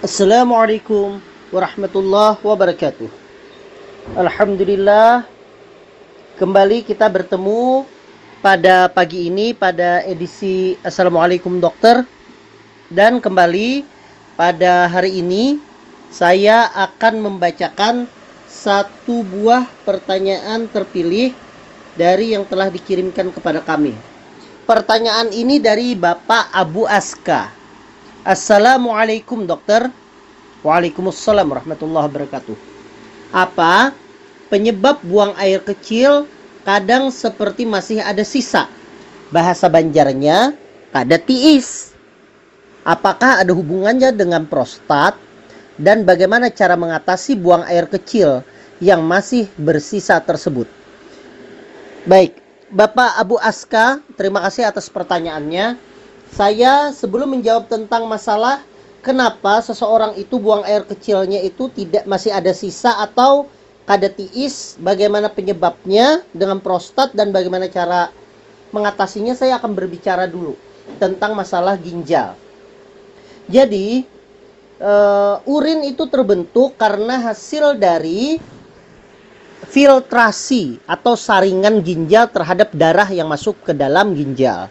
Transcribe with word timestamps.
Assalamualaikum 0.00 1.20
warahmatullahi 1.54 2.40
wabarakatuh. 2.40 3.06
Alhamdulillah 4.16 5.28
kembali 6.40 6.82
kita 6.88 7.06
bertemu 7.06 7.84
pada 8.40 8.88
pagi 8.88 9.28
ini 9.28 9.52
pada 9.52 10.00
edisi 10.08 10.74
Assalamualaikum 10.80 11.60
Dokter 11.60 12.08
dan 12.88 13.20
kembali 13.20 13.84
pada 14.40 14.88
hari 14.88 15.20
ini 15.20 15.60
saya 16.08 16.72
akan 16.72 17.20
membacakan 17.20 18.08
satu 18.48 19.22
buah 19.22 19.68
pertanyaan 19.84 20.66
terpilih 20.72 21.36
dari 21.94 22.32
yang 22.32 22.48
telah 22.48 22.72
dikirimkan 22.72 23.30
kepada 23.30 23.62
kami. 23.62 23.94
Pertanyaan 24.64 25.30
ini 25.30 25.60
dari 25.60 25.92
Bapak 25.92 26.50
Abu 26.56 26.88
Aska. 26.88 27.59
Assalamualaikum 28.20 29.48
dokter. 29.48 29.88
Waalaikumsalam 30.60 31.56
warahmatullahi 31.56 32.04
wabarakatuh. 32.04 32.56
Apa 33.32 33.96
penyebab 34.52 35.00
buang 35.00 35.32
air 35.40 35.64
kecil 35.64 36.28
kadang 36.68 37.08
seperti 37.08 37.64
masih 37.64 38.04
ada 38.04 38.20
sisa? 38.20 38.68
Bahasa 39.32 39.72
Banjarnya 39.72 40.52
kada 40.92 41.16
tiis. 41.16 41.96
Apakah 42.84 43.40
ada 43.40 43.56
hubungannya 43.56 44.12
dengan 44.12 44.44
prostat 44.44 45.16
dan 45.80 46.04
bagaimana 46.04 46.52
cara 46.52 46.76
mengatasi 46.76 47.40
buang 47.40 47.64
air 47.72 47.88
kecil 47.88 48.44
yang 48.84 49.00
masih 49.00 49.48
bersisa 49.56 50.20
tersebut? 50.20 50.68
Baik, 52.04 52.36
Bapak 52.68 53.16
Abu 53.16 53.40
Aska, 53.40 54.04
terima 54.20 54.44
kasih 54.44 54.68
atas 54.68 54.92
pertanyaannya. 54.92 55.88
Saya 56.30 56.94
sebelum 56.94 57.38
menjawab 57.38 57.66
tentang 57.66 58.06
masalah 58.06 58.62
kenapa 59.02 59.60
seseorang 59.60 60.14
itu 60.16 60.38
buang 60.38 60.62
air 60.64 60.86
kecilnya 60.86 61.42
itu 61.42 61.68
tidak 61.74 62.06
masih 62.06 62.30
ada 62.30 62.54
sisa 62.54 62.94
atau 63.02 63.50
kada 63.90 64.06
tiis, 64.06 64.78
bagaimana 64.78 65.26
penyebabnya 65.26 66.22
dengan 66.30 66.62
prostat 66.62 67.10
dan 67.10 67.34
bagaimana 67.34 67.66
cara 67.66 68.14
mengatasinya, 68.70 69.34
saya 69.34 69.58
akan 69.58 69.74
berbicara 69.74 70.30
dulu 70.30 70.54
tentang 71.02 71.34
masalah 71.34 71.74
ginjal. 71.74 72.38
Jadi, 73.50 74.06
uh, 74.78 75.42
urin 75.42 75.82
itu 75.82 76.06
terbentuk 76.06 76.78
karena 76.78 77.18
hasil 77.18 77.74
dari 77.74 78.38
filtrasi 79.66 80.78
atau 80.86 81.18
saringan 81.18 81.82
ginjal 81.82 82.30
terhadap 82.30 82.70
darah 82.70 83.10
yang 83.10 83.26
masuk 83.26 83.58
ke 83.66 83.74
dalam 83.74 84.14
ginjal. 84.14 84.70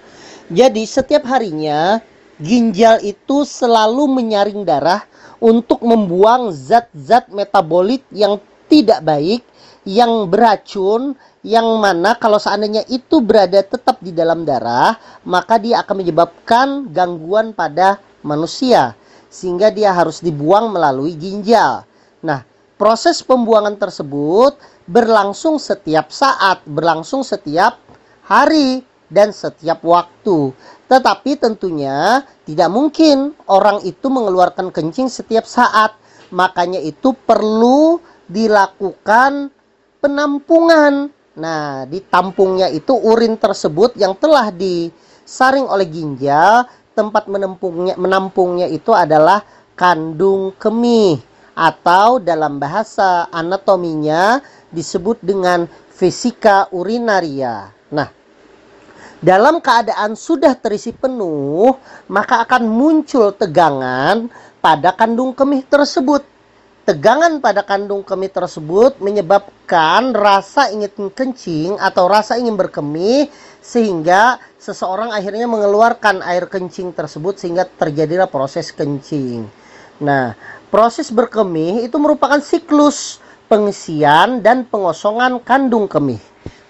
Jadi 0.50 0.81
setiap 0.89 1.30
harinya 1.30 2.02
ginjal 2.42 2.97
itu 3.05 3.45
selalu 3.45 4.09
menyaring 4.09 4.66
darah 4.66 5.06
untuk 5.38 5.86
membuang 5.86 6.50
zat-zat 6.50 7.30
metabolit 7.30 8.02
yang 8.09 8.41
tidak 8.66 9.06
baik, 9.06 9.45
yang 9.86 10.25
beracun, 10.25 11.14
yang 11.45 11.69
mana 11.78 12.17
kalau 12.17 12.41
seandainya 12.41 12.81
itu 12.89 13.22
berada 13.22 13.61
tetap 13.61 14.02
di 14.02 14.09
dalam 14.09 14.41
darah, 14.41 14.97
maka 15.22 15.61
dia 15.61 15.86
akan 15.86 16.02
menyebabkan 16.02 16.67
gangguan 16.89 17.53
pada 17.53 18.02
manusia 18.25 18.97
sehingga 19.30 19.69
dia 19.69 19.94
harus 19.94 20.17
dibuang 20.17 20.73
melalui 20.73 21.13
ginjal. 21.13 21.86
Nah, 22.25 22.41
proses 22.74 23.22
pembuangan 23.22 23.78
tersebut 23.78 24.57
berlangsung 24.90 25.62
setiap 25.62 26.09
saat, 26.09 26.66
berlangsung 26.66 27.22
setiap 27.22 27.78
hari 28.25 28.81
dan 29.09 29.34
setiap 29.34 29.81
waktu. 29.84 30.53
Tetapi 30.86 31.38
tentunya 31.42 32.24
tidak 32.46 32.70
mungkin 32.70 33.34
orang 33.50 33.81
itu 33.84 34.08
mengeluarkan 34.08 34.70
kencing 34.70 35.09
setiap 35.09 35.44
saat. 35.50 35.97
Makanya 36.30 36.78
itu 36.80 37.14
perlu 37.14 37.98
dilakukan 38.30 39.50
penampungan. 40.00 41.09
Nah, 41.34 41.86
di 41.90 42.00
tampungnya 42.06 42.69
itu 42.69 42.94
urin 42.94 43.36
tersebut 43.38 43.98
yang 43.98 44.14
telah 44.14 44.53
disaring 44.53 45.66
oleh 45.66 45.90
ginjal, 45.90 46.69
tempat 46.94 47.25
menampungnya 47.25 47.98
menampungnya 47.98 48.68
itu 48.69 48.94
adalah 48.94 49.42
kandung 49.74 50.53
kemih 50.59 51.18
atau 51.56 52.19
dalam 52.19 52.59
bahasa 52.59 53.28
anatominya 53.31 54.44
disebut 54.72 55.24
dengan 55.24 55.66
vesika 55.96 56.68
urinaria. 56.75 57.72
Nah, 57.92 58.08
dalam 59.19 59.59
keadaan 59.59 60.16
sudah 60.16 60.56
terisi 60.56 60.96
penuh, 60.96 61.75
maka 62.07 62.47
akan 62.47 62.72
muncul 62.72 63.35
tegangan 63.35 64.31
pada 64.63 64.96
kandung 64.96 65.35
kemih 65.35 65.68
tersebut. 65.68 66.24
Tegangan 66.88 67.38
pada 67.38 67.62
kandung 67.62 68.02
kemih 68.02 68.34
tersebut 68.34 68.97
menyebabkan 68.97 70.16
rasa 70.16 70.74
ingin 70.74 71.12
kencing 71.13 71.78
atau 71.78 72.09
rasa 72.09 72.40
ingin 72.40 72.57
berkemih 72.57 73.30
sehingga 73.62 74.41
seseorang 74.57 75.13
akhirnya 75.13 75.46
mengeluarkan 75.46 76.25
air 76.25 76.50
kencing 76.50 76.96
tersebut 76.96 77.38
sehingga 77.38 77.69
terjadilah 77.69 78.25
proses 78.25 78.74
kencing. 78.74 79.46
Nah, 80.01 80.34
proses 80.74 81.13
berkemih 81.13 81.86
itu 81.86 82.00
merupakan 82.01 82.41
siklus 82.41 83.22
pengisian 83.46 84.41
dan 84.41 84.66
pengosongan 84.66 85.44
kandung 85.46 85.86
kemih. 85.86 86.24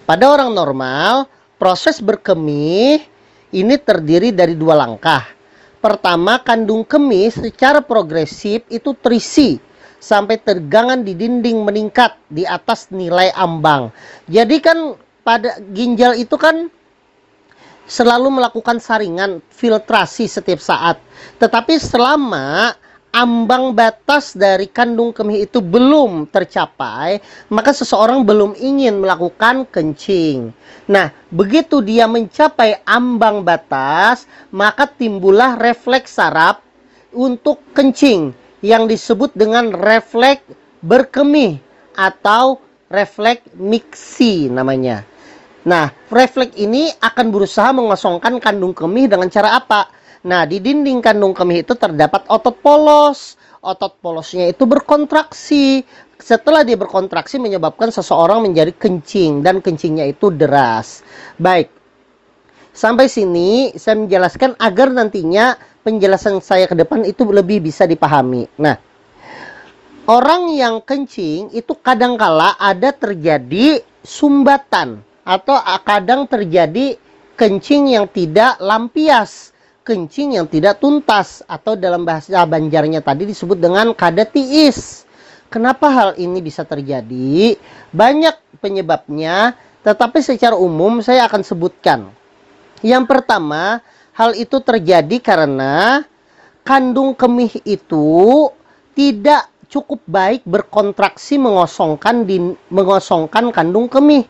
Pada 0.04 0.26
orang 0.36 0.52
normal, 0.52 1.30
Proses 1.60 2.00
berkemih 2.00 3.04
ini 3.52 3.74
terdiri 3.76 4.32
dari 4.32 4.56
dua 4.56 4.80
langkah. 4.80 5.28
Pertama, 5.76 6.40
kandung 6.40 6.88
kemih 6.88 7.28
secara 7.28 7.84
progresif 7.84 8.64
itu 8.72 8.96
terisi 8.96 9.60
sampai 10.00 10.40
tergangan 10.40 11.04
di 11.04 11.12
dinding 11.12 11.60
meningkat 11.60 12.16
di 12.32 12.48
atas 12.48 12.88
nilai 12.88 13.28
ambang. 13.36 13.92
Jadi 14.24 14.56
kan 14.64 14.96
pada 15.20 15.60
ginjal 15.76 16.16
itu 16.16 16.32
kan 16.40 16.72
selalu 17.84 18.40
melakukan 18.40 18.80
saringan 18.80 19.44
filtrasi 19.52 20.32
setiap 20.32 20.64
saat. 20.64 20.96
Tetapi 21.36 21.76
selama 21.76 22.72
ambang 23.10 23.74
batas 23.74 24.38
dari 24.38 24.70
kandung 24.70 25.10
kemih 25.10 25.46
itu 25.46 25.58
belum 25.58 26.30
tercapai, 26.30 27.18
maka 27.50 27.74
seseorang 27.74 28.22
belum 28.22 28.54
ingin 28.58 29.02
melakukan 29.02 29.66
kencing. 29.70 30.54
Nah, 30.86 31.10
begitu 31.30 31.82
dia 31.82 32.06
mencapai 32.06 32.82
ambang 32.86 33.42
batas, 33.42 34.26
maka 34.54 34.86
timbullah 34.86 35.58
refleks 35.58 36.18
saraf 36.18 36.62
untuk 37.10 37.58
kencing 37.74 38.30
yang 38.62 38.86
disebut 38.86 39.34
dengan 39.34 39.74
refleks 39.74 40.46
berkemih 40.80 41.58
atau 41.98 42.62
refleks 42.90 43.46
miksi 43.58 44.46
namanya. 44.50 45.02
Nah, 45.66 45.92
refleks 46.08 46.56
ini 46.56 46.88
akan 47.04 47.28
berusaha 47.28 47.68
mengosongkan 47.76 48.40
kandung 48.40 48.72
kemih 48.72 49.10
dengan 49.10 49.28
cara 49.28 49.60
apa? 49.60 49.99
Nah, 50.20 50.44
di 50.44 50.60
dinding 50.60 51.00
kandung 51.00 51.32
kemih 51.32 51.64
itu 51.64 51.72
terdapat 51.72 52.28
otot 52.28 52.56
polos. 52.60 53.40
Otot 53.60 53.96
polosnya 54.00 54.52
itu 54.52 54.64
berkontraksi. 54.68 55.84
Setelah 56.20 56.64
dia 56.64 56.76
berkontraksi 56.76 57.40
menyebabkan 57.40 57.88
seseorang 57.88 58.44
menjadi 58.44 58.72
kencing 58.76 59.40
dan 59.40 59.64
kencingnya 59.64 60.12
itu 60.12 60.28
deras. 60.28 61.00
Baik. 61.40 61.72
Sampai 62.76 63.08
sini 63.08 63.72
saya 63.76 63.96
menjelaskan 63.96 64.56
agar 64.60 64.92
nantinya 64.92 65.56
penjelasan 65.80 66.44
saya 66.44 66.68
ke 66.68 66.76
depan 66.76 67.04
itu 67.08 67.24
lebih 67.24 67.64
bisa 67.64 67.88
dipahami. 67.88 68.44
Nah, 68.60 68.76
orang 70.04 70.52
yang 70.52 70.84
kencing 70.84 71.52
itu 71.56 71.72
kadangkala 71.80 72.60
ada 72.60 72.92
terjadi 72.92 73.80
sumbatan 74.04 75.00
atau 75.24 75.56
kadang 75.84 76.28
terjadi 76.28 76.96
kencing 77.36 77.96
yang 77.96 78.06
tidak 78.08 78.60
lampias 78.60 79.52
kencing 79.90 80.38
yang 80.38 80.46
tidak 80.46 80.78
tuntas 80.78 81.42
atau 81.50 81.74
dalam 81.74 82.06
bahasa 82.06 82.46
Banjarnya 82.46 83.02
tadi 83.02 83.26
disebut 83.26 83.58
dengan 83.58 83.90
kada 83.90 84.22
tiis. 84.22 85.02
Kenapa 85.50 85.90
hal 85.90 86.10
ini 86.14 86.38
bisa 86.38 86.62
terjadi? 86.62 87.58
Banyak 87.90 88.62
penyebabnya, 88.62 89.58
tetapi 89.82 90.22
secara 90.22 90.54
umum 90.54 91.02
saya 91.02 91.26
akan 91.26 91.42
sebutkan. 91.42 92.06
Yang 92.86 93.10
pertama, 93.10 93.82
hal 94.14 94.38
itu 94.38 94.62
terjadi 94.62 95.18
karena 95.18 96.06
kandung 96.62 97.18
kemih 97.18 97.50
itu 97.66 98.46
tidak 98.94 99.50
cukup 99.66 99.98
baik 100.06 100.46
berkontraksi 100.46 101.34
mengosongkan 101.34 102.30
di, 102.30 102.38
mengosongkan 102.70 103.50
kandung 103.50 103.90
kemih. 103.90 104.22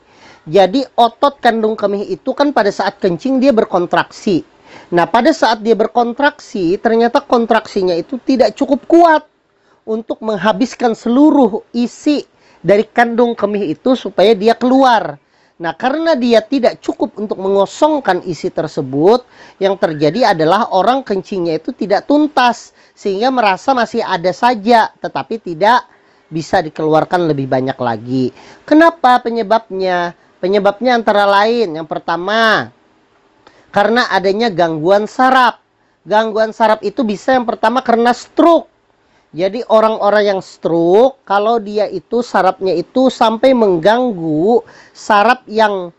Jadi 0.48 0.88
otot 0.96 1.36
kandung 1.36 1.76
kemih 1.76 2.08
itu 2.08 2.32
kan 2.32 2.56
pada 2.56 2.72
saat 2.72 2.96
kencing 2.96 3.44
dia 3.44 3.52
berkontraksi. 3.52 4.40
Nah, 4.90 5.06
pada 5.06 5.30
saat 5.30 5.62
dia 5.62 5.78
berkontraksi, 5.78 6.74
ternyata 6.82 7.22
kontraksinya 7.22 7.94
itu 7.94 8.18
tidak 8.22 8.58
cukup 8.58 8.84
kuat 8.90 9.22
untuk 9.86 10.18
menghabiskan 10.22 10.98
seluruh 10.98 11.62
isi 11.70 12.26
dari 12.60 12.84
kandung 12.84 13.32
kemih 13.38 13.74
itu 13.74 13.96
supaya 13.96 14.36
dia 14.36 14.58
keluar. 14.58 15.16
Nah, 15.60 15.76
karena 15.76 16.16
dia 16.16 16.40
tidak 16.40 16.80
cukup 16.80 17.20
untuk 17.20 17.36
mengosongkan 17.36 18.24
isi 18.24 18.48
tersebut, 18.48 19.28
yang 19.60 19.76
terjadi 19.76 20.32
adalah 20.32 20.72
orang 20.72 21.04
kencingnya 21.04 21.60
itu 21.60 21.76
tidak 21.76 22.08
tuntas 22.08 22.72
sehingga 22.96 23.28
merasa 23.28 23.76
masih 23.76 24.00
ada 24.00 24.32
saja 24.32 24.88
tetapi 25.00 25.36
tidak 25.36 25.84
bisa 26.32 26.64
dikeluarkan 26.64 27.28
lebih 27.28 27.44
banyak 27.44 27.76
lagi. 27.76 28.32
Kenapa 28.64 29.20
penyebabnya? 29.20 30.16
Penyebabnya 30.40 30.96
antara 30.96 31.28
lain 31.28 31.76
yang 31.76 31.84
pertama 31.84 32.72
karena 33.70 34.06
adanya 34.10 34.50
gangguan 34.50 35.06
saraf. 35.06 35.58
Gangguan 36.06 36.50
saraf 36.50 36.82
itu 36.82 37.06
bisa 37.06 37.34
yang 37.34 37.46
pertama 37.46 37.82
karena 37.82 38.10
stroke. 38.14 38.70
Jadi 39.30 39.62
orang-orang 39.70 40.36
yang 40.36 40.40
stroke 40.42 41.22
kalau 41.22 41.62
dia 41.62 41.86
itu 41.86 42.18
sarafnya 42.18 42.74
itu 42.74 43.06
sampai 43.14 43.54
mengganggu 43.54 44.66
saraf 44.90 45.46
yang 45.46 45.94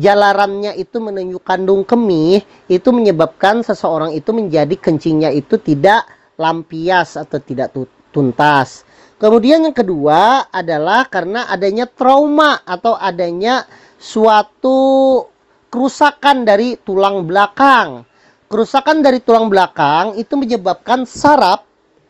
jalarannya 0.00 0.72
itu 0.80 0.96
menuju 0.96 1.44
kandung 1.44 1.84
kemih 1.84 2.40
itu 2.72 2.88
menyebabkan 2.88 3.60
seseorang 3.60 4.16
itu 4.16 4.32
menjadi 4.32 4.72
kencingnya 4.80 5.28
itu 5.34 5.60
tidak 5.60 6.08
lampias 6.40 7.20
atau 7.20 7.36
tidak 7.36 7.76
tuntas. 8.16 8.88
Kemudian 9.20 9.60
yang 9.68 9.76
kedua 9.76 10.48
adalah 10.48 11.04
karena 11.04 11.52
adanya 11.52 11.84
trauma 11.84 12.64
atau 12.64 12.96
adanya 12.96 13.68
suatu 14.00 15.28
kerusakan 15.70 16.42
dari 16.42 16.74
tulang 16.82 17.24
belakang. 17.24 18.04
Kerusakan 18.50 19.06
dari 19.06 19.22
tulang 19.22 19.46
belakang 19.46 20.18
itu 20.18 20.34
menyebabkan 20.34 21.06
saraf 21.06 21.62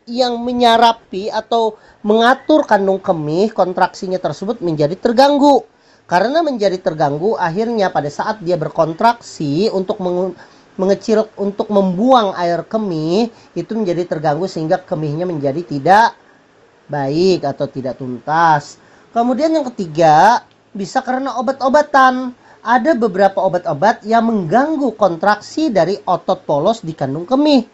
yang 0.08 0.40
menyarapi 0.40 1.28
atau 1.28 1.76
mengatur 2.00 2.64
kandung 2.64 2.96
kemih 2.96 3.52
kontraksinya 3.52 4.16
tersebut 4.16 4.64
menjadi 4.64 4.96
terganggu. 4.96 5.68
Karena 6.08 6.42
menjadi 6.42 6.80
terganggu, 6.80 7.38
akhirnya 7.38 7.92
pada 7.92 8.10
saat 8.10 8.42
dia 8.42 8.58
berkontraksi 8.58 9.70
untuk 9.70 10.02
mengecil 10.74 11.30
untuk 11.38 11.70
membuang 11.70 12.34
air 12.34 12.66
kemih 12.66 13.30
itu 13.54 13.72
menjadi 13.76 14.08
terganggu 14.08 14.50
sehingga 14.50 14.80
kemihnya 14.82 15.28
menjadi 15.28 15.62
tidak 15.62 16.18
baik 16.90 17.46
atau 17.46 17.68
tidak 17.70 18.00
tuntas. 18.00 18.80
Kemudian 19.14 19.54
yang 19.54 19.68
ketiga, 19.70 20.42
bisa 20.74 20.98
karena 21.04 21.38
obat-obatan. 21.38 22.34
Ada 22.60 22.92
beberapa 22.92 23.40
obat-obat 23.40 24.04
yang 24.04 24.28
mengganggu 24.28 24.92
kontraksi 25.00 25.72
dari 25.72 25.96
otot 26.04 26.44
polos 26.44 26.84
di 26.84 26.92
kandung 26.92 27.24
kemih 27.24 27.64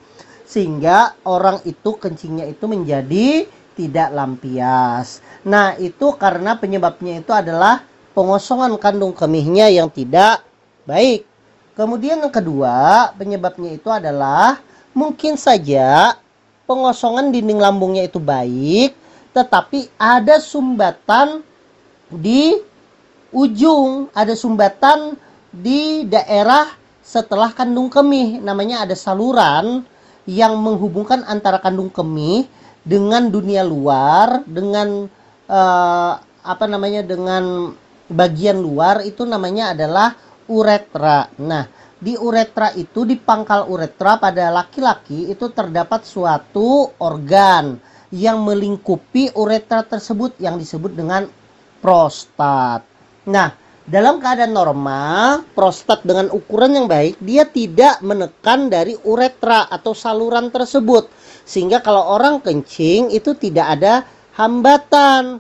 sehingga 0.47 1.19
orang 1.27 1.59
itu 1.67 1.99
kencingnya 1.99 2.47
itu 2.47 2.71
menjadi 2.71 3.51
tidak 3.75 4.09
lampias. 4.15 5.21
Nah, 5.43 5.75
itu 5.77 6.15
karena 6.15 6.55
penyebabnya 6.55 7.19
itu 7.19 7.35
adalah 7.35 7.83
pengosongan 8.15 8.79
kandung 8.79 9.11
kemihnya 9.11 9.69
yang 9.69 9.91
tidak 9.91 10.47
baik. 10.87 11.27
Kemudian 11.75 12.23
yang 12.23 12.33
kedua, 12.33 13.11
penyebabnya 13.19 13.75
itu 13.75 13.91
adalah 13.91 14.63
mungkin 14.97 15.37
saja 15.37 16.17
pengosongan 16.65 17.35
dinding 17.35 17.61
lambungnya 17.61 18.07
itu 18.07 18.23
baik, 18.23 18.97
tetapi 19.37 19.93
ada 20.01 20.41
sumbatan 20.41 21.45
di 22.09 22.57
ujung, 23.35 24.13
ada 24.15 24.35
sumbatan 24.35 25.17
di 25.51 26.05
daerah 26.07 26.69
setelah 27.07 27.55
kandung 27.55 27.87
kemih, 27.87 28.43
namanya 28.43 28.83
ada 28.83 28.99
saluran 28.99 29.87
yang 30.27 30.59
menghubungkan 30.59 31.23
antara 31.23 31.63
kandung 31.63 31.87
kemih 31.89 32.51
dengan 32.83 33.31
dunia 33.31 33.63
luar 33.63 34.43
dengan 34.47 35.07
uh, 35.47 36.13
apa 36.47 36.65
namanya 36.67 37.07
dengan 37.07 37.75
bagian 38.07 38.59
luar 38.59 39.03
itu 39.03 39.23
namanya 39.27 39.75
adalah 39.75 40.15
uretra. 40.47 41.31
Nah, 41.43 41.67
di 41.99 42.15
uretra 42.15 42.71
itu 42.75 43.03
di 43.03 43.19
pangkal 43.19 43.67
uretra 43.67 44.19
pada 44.19 44.51
laki-laki 44.55 45.31
itu 45.31 45.51
terdapat 45.51 46.07
suatu 46.07 46.95
organ 47.03 47.79
yang 48.15 48.47
melingkupi 48.47 49.35
uretra 49.35 49.83
tersebut 49.83 50.39
yang 50.39 50.59
disebut 50.59 50.95
dengan 50.95 51.27
prostat. 51.83 52.96
Nah, 53.27 53.51
dalam 53.87 54.19
keadaan 54.19 54.55
normal, 54.55 55.47
prostat 55.55 56.03
dengan 56.03 56.31
ukuran 56.35 56.75
yang 56.75 56.87
baik, 56.91 57.19
dia 57.23 57.47
tidak 57.47 58.03
menekan 58.03 58.67
dari 58.67 58.99
uretra 59.07 59.67
atau 59.71 59.95
saluran 59.95 60.51
tersebut. 60.51 61.07
Sehingga 61.47 61.79
kalau 61.79 62.19
orang 62.19 62.43
kencing 62.43 63.15
itu 63.15 63.35
tidak 63.39 63.79
ada 63.79 64.03
hambatan. 64.35 65.39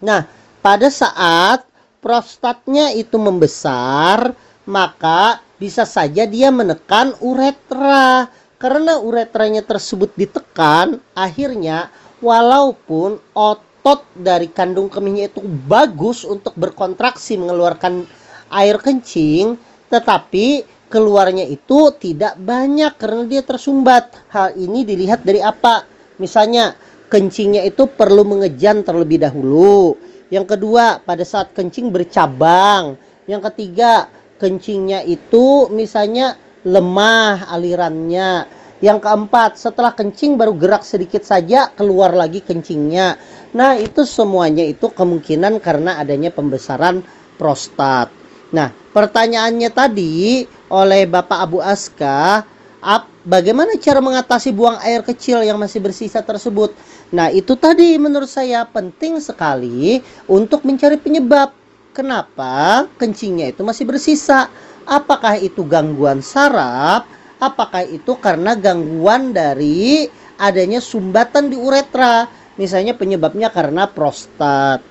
Nah, 0.00 0.24
pada 0.64 0.88
saat 0.88 1.68
prostatnya 2.00 2.92
itu 2.96 3.20
membesar, 3.20 4.32
maka 4.64 5.44
bisa 5.60 5.84
saja 5.84 6.24
dia 6.24 6.48
menekan 6.48 7.12
uretra. 7.20 8.32
Karena 8.56 8.96
uretranya 8.96 9.60
tersebut 9.60 10.16
ditekan, 10.16 11.04
akhirnya 11.12 11.92
walaupun 12.24 13.20
otot 13.36 13.67
otot 13.88 14.04
dari 14.12 14.52
kandung 14.52 14.92
kemihnya 14.92 15.32
itu 15.32 15.40
bagus 15.64 16.20
untuk 16.28 16.52
berkontraksi 16.60 17.40
mengeluarkan 17.40 18.04
air 18.52 18.76
kencing, 18.76 19.56
tetapi 19.88 20.60
keluarnya 20.92 21.48
itu 21.48 21.88
tidak 21.96 22.36
banyak 22.36 22.92
karena 23.00 23.24
dia 23.24 23.40
tersumbat. 23.40 24.12
Hal 24.28 24.52
ini 24.60 24.84
dilihat 24.84 25.24
dari 25.24 25.40
apa? 25.40 25.88
Misalnya 26.20 26.76
kencingnya 27.08 27.64
itu 27.64 27.88
perlu 27.88 28.28
mengejan 28.28 28.84
terlebih 28.84 29.24
dahulu. 29.24 29.96
Yang 30.28 30.52
kedua, 30.52 31.00
pada 31.00 31.24
saat 31.24 31.56
kencing 31.56 31.88
bercabang. 31.88 33.00
Yang 33.24 33.48
ketiga, 33.52 34.12
kencingnya 34.36 35.00
itu 35.08 35.72
misalnya 35.72 36.36
lemah 36.60 37.48
alirannya. 37.48 38.57
Yang 38.78 38.98
keempat, 39.02 39.58
setelah 39.58 39.90
kencing 39.90 40.38
baru 40.38 40.54
gerak 40.54 40.86
sedikit 40.86 41.26
saja 41.26 41.66
keluar 41.74 42.14
lagi 42.14 42.38
kencingnya. 42.38 43.18
Nah, 43.50 43.74
itu 43.74 44.06
semuanya 44.06 44.62
itu 44.62 44.86
kemungkinan 44.94 45.58
karena 45.58 45.98
adanya 45.98 46.30
pembesaran 46.30 47.02
prostat. 47.34 48.06
Nah, 48.54 48.70
pertanyaannya 48.70 49.70
tadi 49.74 50.46
oleh 50.70 51.10
Bapak 51.10 51.38
Abu 51.42 51.58
Aska, 51.58 52.46
ap, 52.78 53.10
bagaimana 53.26 53.74
cara 53.82 53.98
mengatasi 53.98 54.54
buang 54.54 54.78
air 54.86 55.02
kecil 55.02 55.42
yang 55.42 55.58
masih 55.58 55.82
bersisa 55.82 56.22
tersebut? 56.22 56.70
Nah, 57.10 57.34
itu 57.34 57.58
tadi 57.58 57.98
menurut 57.98 58.30
saya 58.30 58.62
penting 58.62 59.18
sekali 59.18 59.98
untuk 60.30 60.62
mencari 60.62 60.96
penyebab. 60.96 61.50
Kenapa 61.98 62.86
kencingnya 62.94 63.50
itu 63.50 63.66
masih 63.66 63.82
bersisa? 63.82 64.46
Apakah 64.86 65.34
itu 65.34 65.66
gangguan 65.66 66.22
saraf? 66.22 67.17
Apakah 67.38 67.86
itu 67.86 68.18
karena 68.18 68.58
gangguan 68.58 69.30
dari 69.30 70.10
adanya 70.42 70.82
sumbatan 70.82 71.50
di 71.50 71.56
uretra? 71.58 72.26
Misalnya 72.58 72.98
penyebabnya 72.98 73.54
karena 73.54 73.86
prostat. 73.86 74.82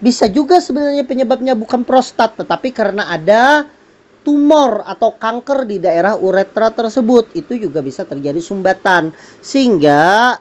Bisa 0.00 0.28
juga 0.32 0.60
sebenarnya 0.60 1.04
penyebabnya 1.04 1.52
bukan 1.52 1.84
prostat, 1.84 2.36
tetapi 2.40 2.72
karena 2.72 3.12
ada 3.12 3.68
tumor 4.24 4.80
atau 4.88 5.12
kanker 5.14 5.68
di 5.68 5.76
daerah 5.76 6.16
uretra 6.16 6.72
tersebut. 6.72 7.36
Itu 7.36 7.60
juga 7.60 7.84
bisa 7.84 8.08
terjadi 8.08 8.40
sumbatan. 8.40 9.12
Sehingga 9.44 10.32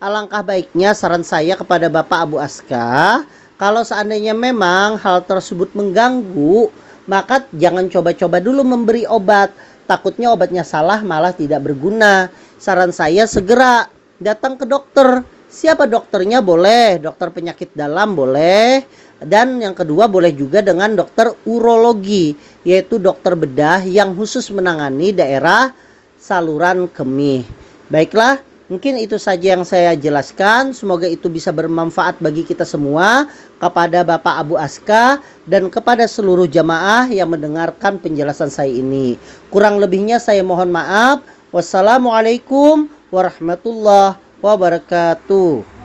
alangkah 0.00 0.40
baiknya 0.40 0.96
saran 0.96 1.24
saya 1.24 1.52
kepada 1.52 1.92
Bapak 1.92 2.18
Abu 2.24 2.40
Aska, 2.40 3.28
kalau 3.60 3.84
seandainya 3.84 4.32
memang 4.32 4.96
hal 4.96 5.20
tersebut 5.28 5.76
mengganggu, 5.76 6.72
maka 7.08 7.44
jangan 7.56 7.88
coba-coba 7.92 8.40
dulu 8.40 8.62
memberi 8.64 9.04
obat 9.04 9.52
takutnya 9.88 10.30
obatnya 10.36 10.62
salah 10.62 11.00
malah 11.00 11.32
tidak 11.32 11.64
berguna. 11.64 12.28
Saran 12.60 12.92
saya 12.92 13.24
segera 13.24 13.88
datang 14.20 14.60
ke 14.60 14.68
dokter. 14.68 15.24
Siapa 15.48 15.88
dokternya 15.88 16.44
boleh, 16.44 17.00
dokter 17.00 17.32
penyakit 17.32 17.72
dalam 17.72 18.12
boleh, 18.12 18.84
dan 19.24 19.56
yang 19.56 19.72
kedua 19.72 20.04
boleh 20.04 20.36
juga 20.36 20.60
dengan 20.60 20.92
dokter 20.92 21.32
urologi, 21.48 22.36
yaitu 22.68 23.00
dokter 23.00 23.32
bedah 23.32 23.80
yang 23.88 24.12
khusus 24.12 24.52
menangani 24.52 25.16
daerah 25.16 25.72
saluran 26.20 26.84
kemih. 26.92 27.48
Baiklah, 27.88 28.44
Mungkin 28.68 29.00
itu 29.00 29.16
saja 29.16 29.56
yang 29.56 29.64
saya 29.64 29.96
jelaskan. 29.96 30.76
Semoga 30.76 31.08
itu 31.08 31.32
bisa 31.32 31.48
bermanfaat 31.48 32.20
bagi 32.20 32.44
kita 32.44 32.68
semua, 32.68 33.24
kepada 33.56 34.04
Bapak 34.04 34.44
Abu 34.44 34.60
Aska 34.60 35.24
dan 35.48 35.72
kepada 35.72 36.04
seluruh 36.04 36.44
jamaah 36.44 37.08
yang 37.08 37.32
mendengarkan 37.32 37.96
penjelasan 37.96 38.52
saya 38.52 38.68
ini. 38.68 39.16
Kurang 39.48 39.80
lebihnya 39.80 40.20
saya 40.20 40.44
mohon 40.44 40.68
maaf. 40.68 41.24
Wassalamualaikum 41.48 42.92
warahmatullahi 43.08 44.20
wabarakatuh. 44.44 45.77